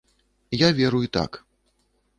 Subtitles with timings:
[0.61, 1.43] Я веру і так.